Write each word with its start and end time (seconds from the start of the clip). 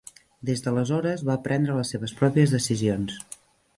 Des 0.49 0.63
d'aleshores, 0.67 1.25
va 1.29 1.37
prendre 1.49 1.77
les 1.81 1.93
seves 1.95 2.17
pròpies 2.23 2.59
decisions. 2.59 3.21